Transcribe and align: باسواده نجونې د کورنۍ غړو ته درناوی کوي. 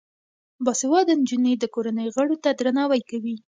باسواده 0.65 1.13
نجونې 1.21 1.53
د 1.57 1.63
کورنۍ 1.73 2.07
غړو 2.15 2.35
ته 2.43 2.49
درناوی 2.59 3.01
کوي. 3.09 3.35